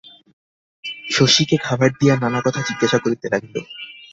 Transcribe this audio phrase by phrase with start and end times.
[1.09, 3.55] শশীকে খাবার দিয়া নানাকথা জিজ্ঞাসা করিতে লাগিল।